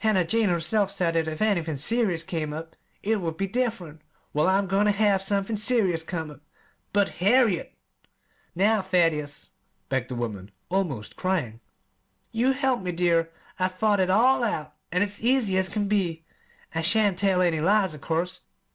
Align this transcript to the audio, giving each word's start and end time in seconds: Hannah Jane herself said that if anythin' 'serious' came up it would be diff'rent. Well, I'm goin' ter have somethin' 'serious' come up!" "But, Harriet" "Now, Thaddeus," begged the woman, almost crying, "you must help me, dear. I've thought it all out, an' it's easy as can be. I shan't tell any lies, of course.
Hannah 0.00 0.26
Jane 0.26 0.50
herself 0.50 0.90
said 0.90 1.14
that 1.14 1.26
if 1.26 1.40
anythin' 1.40 1.78
'serious' 1.78 2.22
came 2.22 2.52
up 2.52 2.76
it 3.02 3.22
would 3.22 3.38
be 3.38 3.46
diff'rent. 3.48 4.02
Well, 4.34 4.46
I'm 4.46 4.66
goin' 4.66 4.84
ter 4.84 4.92
have 4.92 5.22
somethin' 5.22 5.56
'serious' 5.56 6.02
come 6.02 6.30
up!" 6.30 6.42
"But, 6.92 7.08
Harriet" 7.24 7.72
"Now, 8.64 8.82
Thaddeus," 8.82 9.52
begged 9.88 10.10
the 10.10 10.14
woman, 10.14 10.50
almost 10.68 11.16
crying, 11.16 11.60
"you 12.32 12.48
must 12.48 12.58
help 12.58 12.82
me, 12.82 12.92
dear. 12.92 13.30
I've 13.58 13.76
thought 13.76 13.98
it 14.00 14.10
all 14.10 14.44
out, 14.44 14.74
an' 14.92 15.00
it's 15.00 15.22
easy 15.24 15.56
as 15.56 15.70
can 15.70 15.88
be. 15.88 16.26
I 16.74 16.82
shan't 16.82 17.16
tell 17.16 17.40
any 17.40 17.62
lies, 17.62 17.94
of 17.94 18.02
course. 18.02 18.42